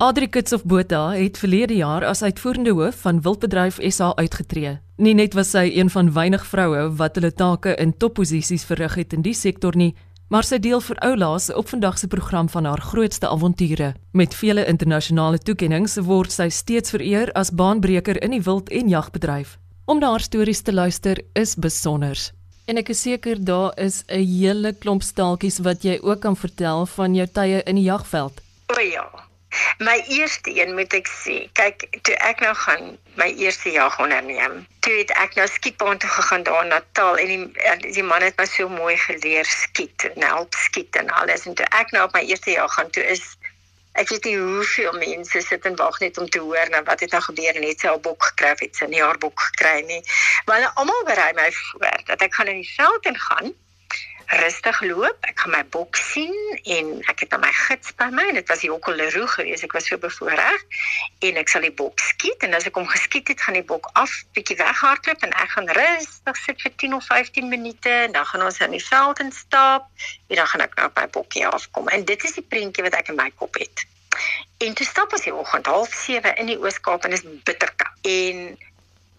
[0.00, 4.78] Adri Kitsof Botha het verlede jaar as uitvoerende hoof van Wildbedryf SA uitgetree.
[4.96, 9.12] Nie net was sy een van weinig vroue wat hulle take in topposisies verrig het
[9.12, 9.90] in die sektor nie,
[10.32, 13.92] maar sy deel vir oulaas op vandag se program van haar grootste avonture.
[14.16, 19.58] Met vele internasionale toekenninge word sy steeds vereer as baanbreker in die wild- en jagbedryf.
[19.84, 22.32] Om na haar stories te luister is besonders.
[22.64, 26.86] En ek is seker daar is 'n hele klomp staaltjies wat jy ook kan vertel
[26.86, 28.40] van jou tye in die jagveld.
[28.66, 29.19] O ja.
[29.78, 31.36] My eerste een moet ek sê.
[31.58, 34.66] Kyk, toe ek nou gaan my eerste jag onderneem.
[34.84, 38.36] Toe het ek nou skietbaan toe gegaan daar in Natal en die die man het
[38.38, 42.14] my so mooi geleer skiet en help skiet en alles en toe ek nou op
[42.14, 43.24] my eerste jag gaan toe is
[43.98, 47.10] ek weet nie hoeveel mense sit en wag net om te hoor nou wat het
[47.16, 50.02] nou gebeur en het sy al bok gekry het sy nie haar bok gekry nie.
[50.46, 53.52] Maar almal berei my voor dat ek gaan in die veld en gaan
[54.30, 55.16] rustig loop.
[55.26, 58.28] Ek gaan my bok sien en ek het dan my gids by my.
[58.36, 59.66] Dit was Jokkel Leroux geweest.
[59.66, 60.62] Ek was so bevoorreg
[61.26, 63.90] en ek sal die bok skiet en as ek hom geskiet het, gaan die bok
[63.98, 68.28] af bietjie weghardloop en ek gaan rustig sit vir 10 of 15 minute en dan
[68.30, 69.90] gaan ons in die veld instap
[70.28, 71.90] en dan gaan ek nou op my bokkie afkom.
[71.90, 73.86] En dit is die prentjie wat ek in my kop het.
[74.62, 77.98] En toe stap ons die oggend half 7 in die Oos-Kaap en dit is bitterkoud.
[78.06, 78.58] En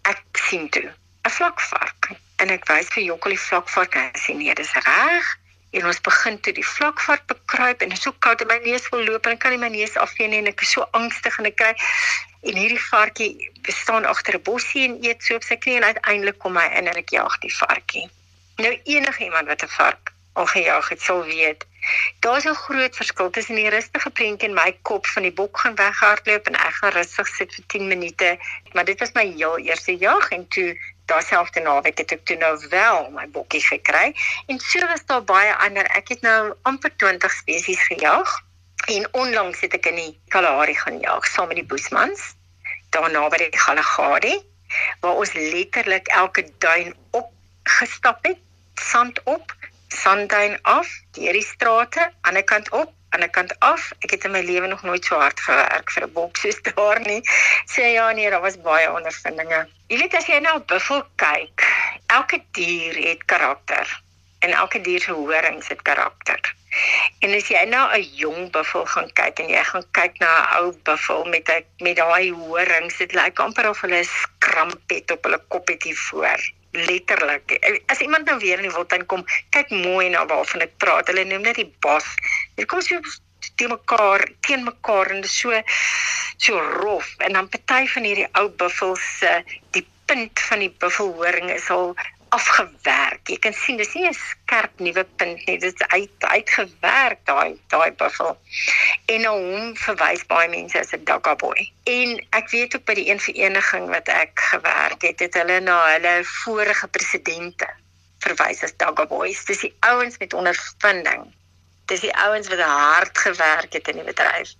[0.08, 4.54] ek sien toe 'n vlakvark en ek wys vir Jokkel die vlakvark en sê nee,
[4.58, 5.30] dis reg.
[5.72, 8.88] En ons begin toe die vlakvark bekruip en dit is so koud in my neus
[8.92, 11.38] wil loop en ek kan nie my neus afvee nie en ek is so angstig
[11.40, 11.70] en ek kry
[12.50, 13.30] en hierdie varkie
[13.72, 16.90] staan agter 'n bossie en eet so op sy knie en uiteindelik kom hy in
[16.92, 18.06] en ek jag die varkie.
[18.58, 21.64] Nou enige iemand wat 'n vark al gejag het, sal weet
[22.20, 25.74] Daar's 'n groot verskil tussen die rustige prentjie in my kop van die bok gaan
[25.74, 28.28] weghardloop en ek gaan rustig sit vir 10 minute,
[28.72, 30.68] maar dit was my heel eerste jag en toe
[31.06, 34.12] daarselfde naweek het ek toe nou wel my bokkie gekry
[34.46, 35.86] en so was daar baie ander.
[35.96, 38.38] Ek het nou amper 20 spesies gejag
[38.86, 42.32] en onlangs het ek in die Kalahari gaan jag saam met die Boesmans
[42.90, 44.38] daarna by die Kalahari
[45.00, 47.30] waar ons letterlik elke duin op
[47.62, 48.38] gestap het,
[48.74, 49.52] sand op,
[49.88, 53.90] sandduin af, deur die strate, aan die kant op aan die kant af.
[54.04, 57.00] Ek het in my lewe nog nooit so hard gewerk vir 'n bok soos daar
[57.00, 57.20] nie.
[57.74, 59.66] Sê ja nee, daar was baie ondervindinge.
[59.88, 61.66] Jy weet as jy nou op buffel kyk,
[62.06, 64.00] elke dier het karakter
[64.42, 66.54] en elke dier se horings het karakter.
[67.20, 70.56] En as jy nou 'n jong buffel gaan kyk en jy gaan kyk na 'n
[70.56, 75.24] ou buffel met 'n met daai horings, dit lyk amper of hulle 'n skrampet op
[75.24, 76.40] hulle kop het hier voor
[76.72, 77.82] letterlik.
[77.86, 81.06] As iemand nou weer in die wildtuin kom, kyk mooi na waarvan ek praat.
[81.06, 82.06] Hulle noem dit die bos.
[82.54, 83.00] Dit kom so
[83.56, 85.62] te mekaar, teen mekaar en dit so
[86.42, 89.30] so rof en dan party van hierdie ou buffels se
[89.76, 91.94] die punt van die buffelhoring is al
[92.32, 93.28] afgewerk.
[93.28, 95.58] Jy kan sien dis nie 'n skerp nuwe punt nie.
[95.58, 98.38] Dit is uit uitgewerk daai daai buffel.
[99.12, 101.70] En na hom verwys baie mense as 'n dogga boy.
[101.84, 102.08] En
[102.40, 106.24] ek weet ook by die een vereniging wat ek gewerk het, het hulle na hulle
[106.24, 107.68] vorige presidente
[108.18, 109.44] verwys as dogga boys.
[109.44, 111.28] Dis die ouens met ondervinding.
[111.92, 114.54] Dis die ouens wat hard gewerk het in die bedryf.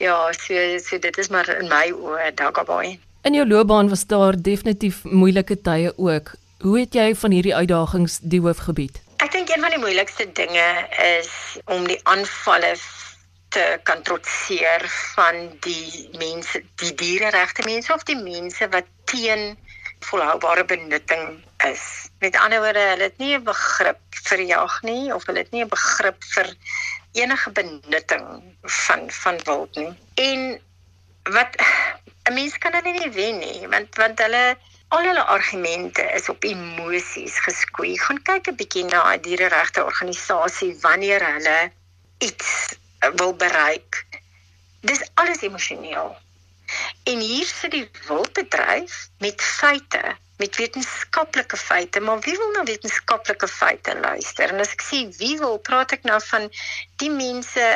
[0.00, 2.98] Ja, so so dit is maar in my oë boy.
[3.28, 6.32] In jou loopbaan was daar definitief moeilike tye ook.
[6.64, 9.02] Hoe het jy van hierdie uitdagings die hoof gebied?
[9.20, 10.88] Ek dink een van die moeilikste dinge
[11.20, 11.30] is
[11.66, 12.72] om die aanvalle
[13.52, 19.58] te kan trotseer van die mense, die diereregte mense of die mense wat teen
[20.08, 22.01] volhoubare benutting is.
[22.22, 25.64] Met ander woorde, hulle het nie 'n begrip vir jag nie of hulle het nie
[25.64, 26.54] 'n begrip vir
[27.12, 28.26] enige benutting
[28.62, 29.94] van van wild nie.
[30.14, 30.60] En
[31.22, 31.56] wat
[32.28, 34.56] 'n mens kan hulle nie wen nie, want want hulle
[34.88, 37.98] al hulle argumente is op emosies geskoei.
[37.98, 41.72] Gaan kyk 'n bietjie na 'n diereregte organisasie wanneer hulle
[42.18, 42.74] iets
[43.16, 44.06] wil bereik.
[44.80, 46.16] Dis alles emosioneel.
[47.04, 53.48] En hier sit die wildbedryf met feite, met wetenskaplike feite, maar wie wil nou wetenskaplike
[53.48, 54.50] feite luister?
[54.50, 56.48] En as ek sê wie wil, praat ek nou van
[57.02, 57.66] die mense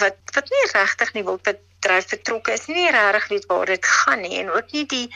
[0.00, 4.40] wat wat nie regtig nie wildbedryf betrokke is nie, regtig weet waar dit gaan nie
[4.40, 5.06] en ook nie die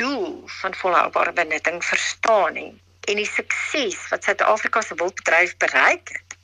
[0.00, 2.70] doel van volhoubare benutting verstaan nie
[3.08, 6.36] en die sukses wat Suid-Afrika se wildbedryf bereik het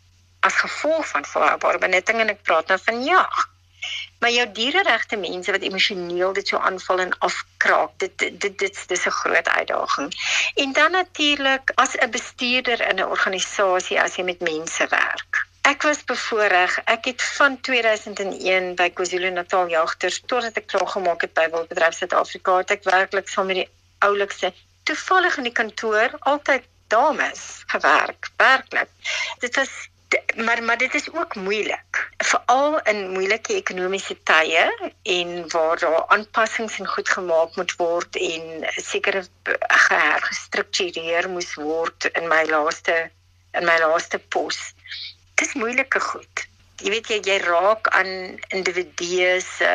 [0.44, 3.44] as gevolg van volhoubare benutting en ek praat nou van jag.
[4.24, 9.04] Maar jou diereregte mense wat emosioneel dit so aanval en afkraak, dit dit dit dis
[9.06, 10.08] 'n groot uitdaging.
[10.54, 15.46] En dan natuurlik as 'n bestuurder in 'n organisasie as jy met mense werk.
[15.60, 16.78] Ek was bevoorreg.
[16.84, 22.56] Ek het van 2001 by KwaZulu-Natal Jagters totdat ek klaar gemaak het by Wildbedryf Suid-Afrika,
[22.56, 28.28] het ek werklik saam met die oulikste toevallig in die kantoor altyd dames gewerk.
[28.36, 28.88] Werklik.
[29.38, 29.70] Dit was
[30.34, 31.93] maar maar dit is ook moeilik
[32.24, 34.64] veral in moeilike ekonomiese tye
[35.16, 39.24] en waar daar aanpassings en goed gemaak moet word en sekere
[39.88, 42.96] gehergestruktureer moes word in my laaste
[43.54, 44.58] in my laaste pos.
[45.38, 46.46] Dis moeilike goed.
[46.82, 48.10] Jy weet jy, jy raak aan
[48.56, 49.70] individue se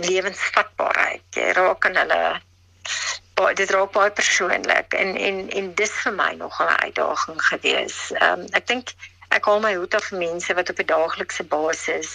[0.00, 1.26] lewensvatbaarheid.
[1.36, 2.22] Jy raak aan hulle
[3.40, 7.98] baie dit raak baie persoonlik en en en dis vir my nog 'n uitdaging gewees.
[8.12, 8.94] Ehm um, ek dink
[9.36, 12.10] ek haal my hoed af vir mense wat op 'n daaglikse basis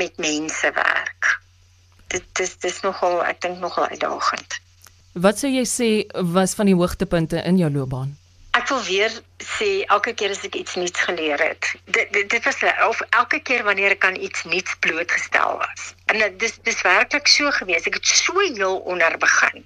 [0.00, 1.40] met mense werk.
[2.12, 4.60] Dit dis dis nogal ek dink nogal uitdagend.
[5.12, 5.90] Wat sou jy sê
[6.36, 8.16] was van die hoogtepunte in jou loopbaan?
[8.50, 11.74] Ek wil weer sê elke keer as ek iets nuuts geleer het.
[11.84, 15.94] Dit dit, dit was of elke keer wanneer ek aan iets nuuts blootgestel was.
[16.06, 17.86] En dit dis dis werklik so gewees.
[17.86, 19.64] Ek het so heel onder begin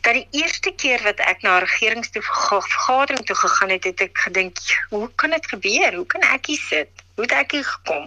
[0.00, 4.58] dat die eerste keer wat ek na regeringsvergadering toe gegaan het, het ek gedink,
[4.88, 5.94] hoe kan dit gebeur?
[5.94, 7.04] Hoe kan ek hier sit?
[7.14, 8.06] Hoe het ek hier gekom?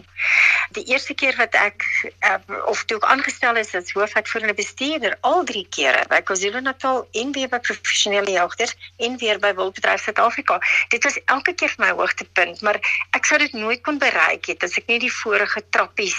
[0.74, 1.86] Die eerste keer wat ek
[2.26, 7.34] uh, of toe ek aangestel is as hoofuitvoerende bestuurder, al drie kere by KwaZulu-Natal en
[7.38, 10.58] weer by professionele jagters en weer by Wildbedryf Suid-Afrika.
[10.90, 12.82] Dit was elke keer vir my hoogtepunt, maar
[13.14, 16.18] ek sou dit nooit kon bereik het as ek nie die vorige trappies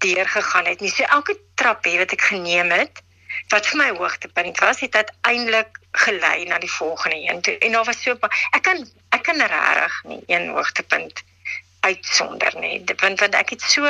[0.00, 0.90] deurgegaan het nie.
[0.92, 3.04] So elke trappie wat ek geneem het,
[3.50, 7.40] wat vir my hoogtepunt was, het uiteindelik gelei na die volgende een.
[7.42, 8.16] Toe, en daar was so
[8.50, 11.22] ek kan ek kan regtig nie een hoogtepunt
[11.80, 12.82] uitsonder nie.
[12.96, 13.82] Want want ek het so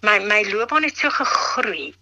[0.00, 1.94] my my loopbaan het so gegroei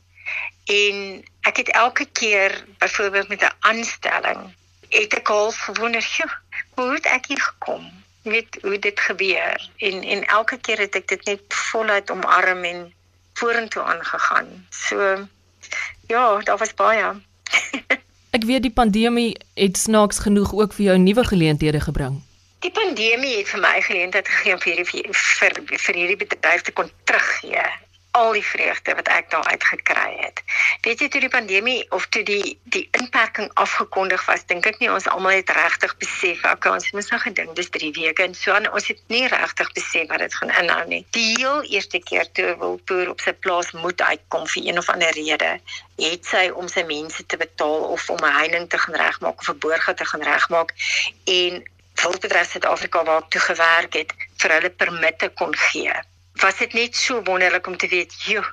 [0.65, 4.55] en ek het elke keer byvoorbeeld met 'n aanstelling
[4.91, 6.05] het ek al gewonder,
[6.75, 7.91] hoe het ek hier gekom?
[8.23, 12.95] Weet hoe dit gebeur en en elke keer het ek dit net voluit omarm en
[13.35, 14.67] vorentoe aangegaan.
[14.71, 15.27] So
[16.11, 17.13] Ja, daar was baie.
[18.37, 22.19] Ek weet die pandemie het snaaks genoeg ook vir jou nuwe geleenthede gebring.
[22.67, 26.75] Die pandemie het vir my geleentheid gegee om vir hierdie vir vir hierdie bedryf te
[26.75, 27.63] kon teruggee
[28.11, 30.43] al die vreugde wat ek daar uit gekry het.
[30.83, 34.91] Weet jy toe die pandemie of toe die die inperking afgekondig was, dink ek nie
[34.91, 38.55] ons almal het regtig besef ek ons moes nou gedink dis 3 weke en so
[38.57, 41.03] aan ons het nie regtig besef wat dit gaan inhou nie.
[41.17, 44.91] Die heel eerste keer toe wil Boer op sy plaas moet uitkom vir een of
[44.91, 45.53] ander rede,
[46.01, 49.49] het sy om sy mense te betaal of om 'n heining te gaan regmaak of
[49.49, 50.75] 'n boorgat te gaan regmaak
[51.25, 51.63] en
[52.03, 55.93] Wildbedryf Suid-Afrika waar ek toe gewerk het vir hulle permitte kon gee
[56.41, 58.47] was dit net so wonderlik om te weet, joh,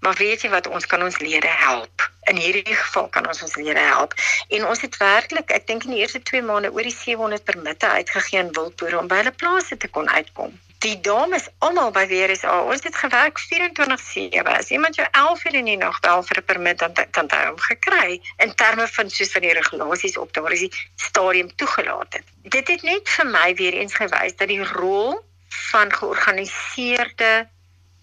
[0.00, 2.08] maar weet jy wat ons kan ons lede help.
[2.30, 4.14] In hierdie geval kan ons ons lede help.
[4.48, 7.88] En ons het werklik, ek dink in die eerste 2 maande oor die 700 permitte
[7.88, 10.56] uitgegee aan wildboere om by hulle plase te kon uitkom.
[10.80, 14.46] Die dames almal by weer is al, ons het gewerk 24/7.
[14.48, 17.44] As iemand jou 11 uur in die nag bel vir 'n permit dan het hy
[17.48, 22.24] hom gekry in terme van soos van die regulasies op daardie stadium toegelaat het.
[22.42, 25.20] Dit het net vir my weer eens gewys dat die rol
[25.50, 27.48] van georganiseerde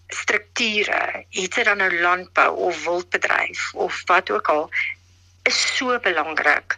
[0.08, 4.70] strukture, iets dan nou landbou of wildbedryf of wat ook al
[5.42, 6.76] is so belangrik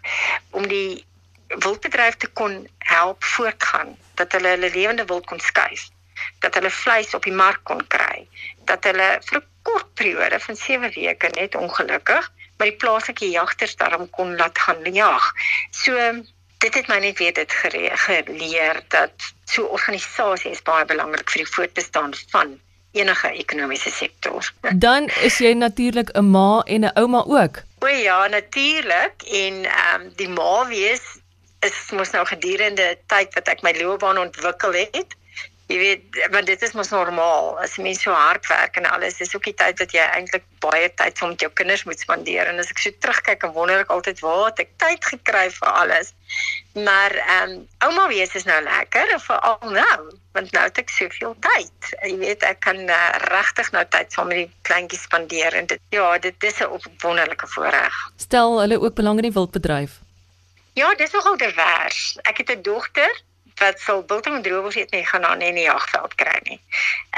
[0.51, 1.07] om die
[1.47, 5.89] wildbedryf te kon help voortgaan, dat hulle hulle lewende wild kon skuif,
[6.39, 8.27] dat hulle vleis op die mark kon kry,
[8.71, 13.77] dat hulle vir 'n kort periode van 7 weke net ongelukkig by die plaaslike jagters
[13.77, 15.33] daarom kon laat gaan jag.
[15.71, 15.97] So
[16.59, 21.53] dit het my net weer dit geleer dat so organisasie is baie belangrik vir die
[21.55, 22.59] voortbestaan van
[22.93, 24.53] enige ekonomiese sektor.
[24.87, 27.63] Dan is jy natuurlik 'n ma en 'n ouma ook.
[27.81, 31.03] O ja, natuurlik en ehm um, die ma wees
[31.61, 35.17] is mos nou gedurende tyd wat ek my loopbaan ontwikkel het
[35.71, 37.53] jy weet want dit is mos normaal.
[37.63, 40.89] As mense so hard werk en alles dis ook die tyd wat jy eintlik baie
[40.99, 42.51] tyd saam met jou kinders moet spandeer.
[42.51, 45.71] En as ek so terugkyk en wonder ek altyd waar het ek tyd gekry vir
[45.71, 46.13] alles?
[46.75, 50.01] Maar ehm um, ouma wees is nou lekker veral nou
[50.35, 51.95] want nou het ek soveel tyd.
[52.03, 53.01] Jy weet ek kan uh,
[53.31, 57.47] regtig nou tyd saam met die kleintjies spandeer en dit ja dit is 'n wonderlike
[57.55, 57.97] voorreg.
[58.17, 59.99] Stel hulle ook belang in die wildbedryf?
[60.79, 62.19] Ja, dis nogal divers.
[62.23, 63.11] Ek het 'n dogter
[63.61, 66.61] wat sal biltong en droewors eet nie gaan aan in die jagveld kry nie.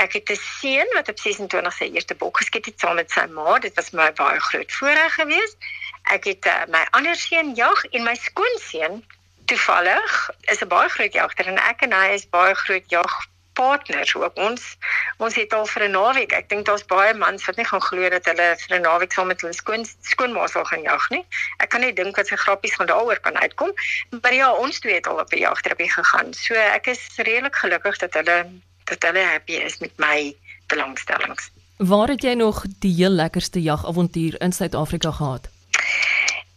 [0.04, 3.26] Ek het 'n seun wat op 26 sy eerste bok geskiet het saam met sy
[3.30, 3.58] ma.
[3.58, 5.56] Dit was my baie groot voorreg geweest.
[6.02, 9.04] Ek het uh, my ander seun jag en my skoonseun
[9.44, 13.12] toevallig is 'n baie groot jagter en ek en hy is baie groot jag
[13.52, 14.36] partners ook.
[14.36, 14.76] Ons
[15.16, 18.08] ons het al vir 'n naweek ek dink daar's baie mans wat nie gaan glo
[18.08, 21.24] dat hulle vir 'n naweek saam met hulle skoon skoonma sal gaan jag nie.
[21.58, 23.72] Ek kan net dink wat se grappies gaan daaroor kan uitkom.
[24.20, 26.34] Maar ja ons twee het al op 'n jagtripie gegaan.
[26.34, 28.46] So ek is redelik gelukkig dat hulle
[28.84, 30.34] dat hulle happy is met my
[30.66, 31.50] belangstellings.
[31.76, 35.48] Waar het jy nog die heel lekkerste jagavontuur in Suid-Afrika gehad?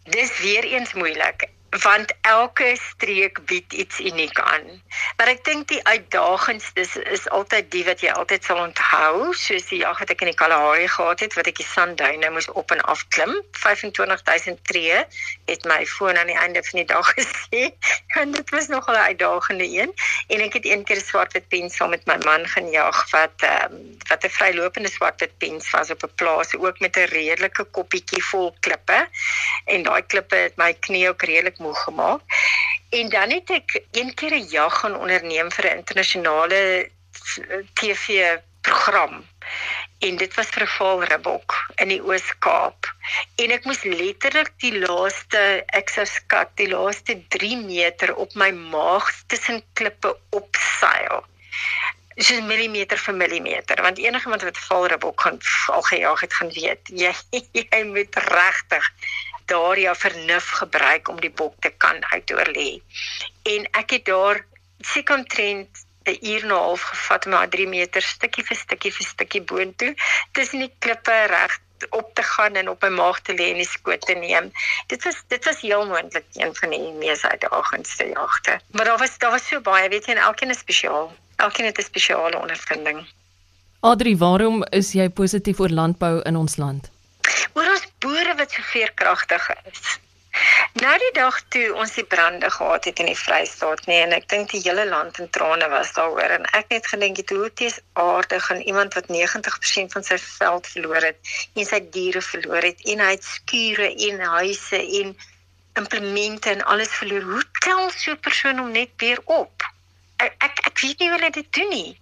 [0.04, 1.50] Dis weer eens moeilik
[1.84, 4.82] want elke streek bied iets uniek aan.
[5.17, 9.67] Maar ek dink die uitdagendste is, is altyd die wat jy altyd sal onthou, soos
[9.72, 12.72] die jag wat ek in die Kalahari gehad het wat ek die Sandduine moes op
[12.72, 15.03] en af klim, 25000 tree,
[15.50, 17.72] het my foon aan die einde van die dag gesê.
[18.20, 19.91] En dit was nogal 'n uitdagende een
[20.27, 23.98] en ek het een keer swartwit pens saam met my man gaan jag wat um,
[24.10, 28.55] wat 'n vrylopende swartwit pens was op 'n plaas ook met 'n redelike koppietjie vol
[28.60, 29.08] klippe
[29.65, 32.42] en daai klippe het my knie ook redelik moeg gemaak.
[32.90, 36.90] En dan het ek een keer 'n jag gaan onderneem vir 'n internasionale
[37.74, 39.26] TV program.
[40.00, 42.94] En dit was vir 'n valribbok in die Oos-Kaap.
[43.36, 48.52] En ek moes letterlik die laaste ek sou skat die laaste 3 meter op my
[48.52, 51.24] maag tussen klippe opseil.
[52.16, 56.92] Dis millimeter vir millimeter want enige iemand wat valribbok gaan al gejaag het gaan weet
[57.04, 57.14] jy
[57.52, 58.92] jy moet regtig
[59.46, 62.82] daar jou vernuf gebruik om die bok te kan uitoorlê.
[63.44, 64.46] En ek het daar
[64.80, 68.94] seker omtrent 'n uur en 'n half gevat om maar 3 meter stukkie vir stukkie
[68.94, 69.94] vir stukkie boontoe
[70.32, 71.60] tussen die klippe reg
[71.90, 74.52] op te gaan en op my maag te lê en die skoot te neem.
[74.88, 78.60] Dit was dit was heel moontlik een van die mees uitdagendste jagte.
[78.72, 81.14] Maar daar was daar was so baie, weet jy, en elkeen is spesiaal.
[81.36, 83.08] Elkeen het 'n spesiale ondervinding.
[83.80, 86.94] Adri, waarom is jy positief oor landbou in ons land?
[87.56, 90.00] oor ons boere wat so veerkragtig is.
[90.82, 94.26] Nou die dag toe ons die brande gehad het in die Vrystaat, nee, en ek
[94.32, 97.64] dink die hele land in trane was daaroor en ek net gedink het hoe dit
[97.70, 102.68] is aardig aan iemand wat 90% van sy veld verloor het en sy diere verloor
[102.68, 105.16] het en hy het skure en huise en
[105.80, 107.24] implemente en alles verloor.
[107.32, 109.64] Hoe tel so 'n persoon om net weer op?
[110.18, 112.00] Ek ek, ek weet nie hoe hulle dit doen nie.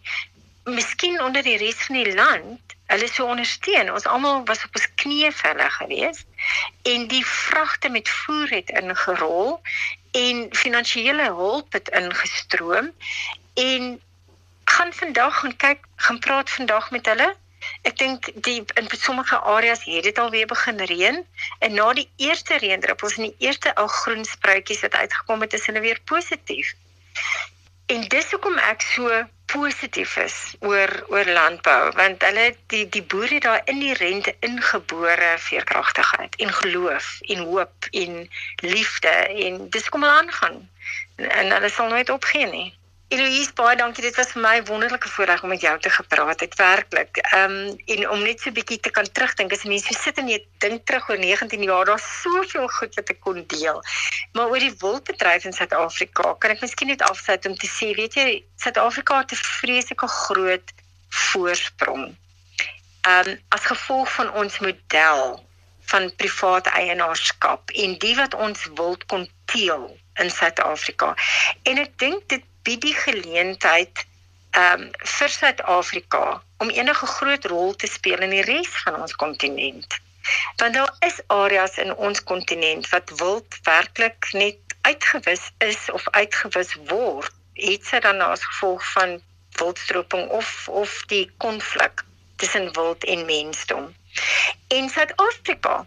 [0.66, 3.92] Miskien onder die res van die land hulle so ondersteun.
[3.94, 6.24] Ons almal was op ons knieë vir hulle gewees
[6.94, 9.60] en die vragte met voer het ingerol
[10.24, 12.92] en finansiële hulp het ingestroom
[13.54, 13.96] en
[14.74, 17.30] gaan vandag gaan kyk, gaan praat vandag met hulle.
[17.88, 21.20] Ek dink die in sommige areas het dit alweer begin reën
[21.60, 25.66] en na die eerste reendruppels en die eerste ou groen spruitjies wat uitgekom het, is
[25.66, 26.74] hulle weer positief.
[27.86, 29.24] En dis hoekom ek so
[29.54, 35.34] positief is oor oor landbou want hulle die die boere daar in die rente ingebore
[35.48, 38.16] veerkragtigheid en geloof en hoop en
[38.56, 39.14] liefde
[39.48, 40.58] en dis kom hulle aangaan
[41.16, 42.70] en, en hulle sal nooit opgee nie.
[43.14, 44.02] Eloise, baie dankie.
[44.02, 46.42] Dit was vir my 'n wonderlike voorreg om met jou te gepraat.
[46.42, 47.18] Ek werklik.
[47.18, 50.18] Ehm um, en om net so 'n bietjie te kan terugdink as mense so sit
[50.18, 53.84] en jy dink terug oor 19 jaar, daar's soveel goed wat ek kon deel.
[54.34, 58.14] Maar oor die wildbedryf in Suid-Afrika, kan ek miskien net afsluit om te sê, weet
[58.14, 60.74] jy, Suid-Afrika het 'n vreeslike groot
[61.10, 62.16] voorsprong.
[63.02, 65.46] Ehm um, as gevolg van ons model
[65.86, 71.14] van privaat eienaarskap en die wat ons wild kon teel in Suid-Afrika.
[71.64, 74.06] En ek dink dit bied die geleentheid
[74.58, 79.98] um vir Suid-Afrika om enige groot rol te speel in die res van ons kontinent.
[80.62, 86.76] Want daar is areas in ons kontinent wat wild werklik net uitgewis is of uitgewis
[86.92, 89.20] word, iets wat dan as gevolg van
[89.60, 92.06] wildstroping of of die konflik
[92.36, 93.92] tussen wild en mensdom.
[94.68, 95.86] En Suid-Afrika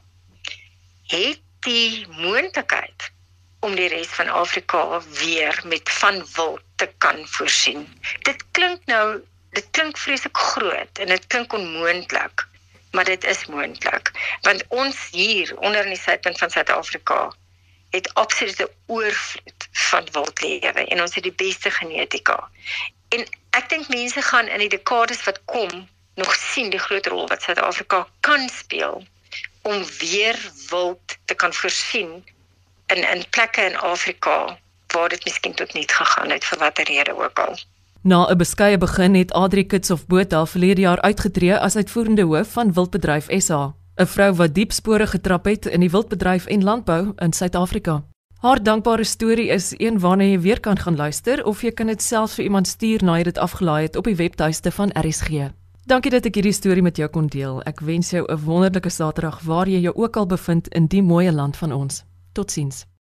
[1.07, 3.11] het die moontlikheid
[3.61, 7.87] om die res van Afrika weer met van wild te kan voorsien.
[8.29, 12.47] Dit klink nou, dit klink vreeslik groot en dit klink onmoontlik,
[12.93, 14.11] maar dit is moontlik
[14.43, 17.33] want ons hier onder in die suidpunt van Suid-Afrika
[17.91, 22.39] het absolute oorvloed van wildlewe en ons het die beste genetika.
[23.09, 27.29] En ek dink mense gaan in die dekades wat kom nog sien die groot rol
[27.29, 29.05] wat Suid-Afrika kan speel
[29.63, 30.39] om weer
[30.71, 32.25] wild te kan voorsien
[32.87, 34.59] in in plekke in Afrika
[34.97, 37.55] waar dit miskien tot niet gegaan het vir watter rede ook al.
[38.03, 42.73] Na 'n beskeie begin het Adri Kitsof Botha verlede jaar uitgetree as uitvoerende hoof van
[42.73, 47.33] Wildbedryf SA, 'n vrou wat diep spore getrap het in die wildbedryf en landbou in
[47.33, 48.05] Suid-Afrika.
[48.37, 52.03] Haar dankbare storie is een waarna jy weer kan gaan luister of jy kan dit
[52.03, 55.51] selfs vir iemand stuur na jy dit afgelaai het op die webtuiste van RSG.
[55.87, 57.63] Dankie dat ek hierdie storie met jou kon deel.
[57.63, 61.31] Ek wens jou 'n wonderlike Saterdag waar jy jou ook al bevind in die mooi
[61.33, 62.05] land van ons.
[62.33, 62.87] Totsiens.